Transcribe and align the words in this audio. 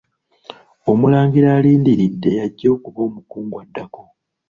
Omulangira 0.91 1.47
alindiridde 1.57 2.29
y'ajja 2.37 2.67
okuba 2.75 2.99
omukungu 3.07 3.55
addako. 3.63 4.01